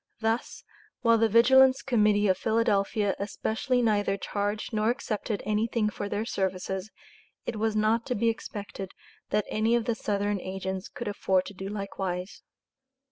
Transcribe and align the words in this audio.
Thus, 0.19 0.63
while 1.01 1.19
the 1.19 1.29
Vigilance 1.29 1.83
Committee 1.83 2.27
of 2.27 2.35
Philadelphia 2.35 3.15
especially 3.19 3.83
neither 3.83 4.17
charged 4.17 4.73
nor 4.73 4.89
accepted 4.89 5.43
anything 5.45 5.91
for 5.91 6.09
their 6.09 6.25
services, 6.25 6.89
it 7.45 7.57
was 7.57 7.75
not 7.75 8.07
to 8.07 8.15
be 8.15 8.27
expected 8.27 8.93
that 9.29 9.45
any 9.47 9.75
of 9.75 9.85
the 9.85 9.93
Southern 9.93 10.39
agents 10.41 10.87
could 10.87 11.07
afford 11.07 11.45
to 11.45 11.53
do 11.53 11.69
likewise. 11.69 12.41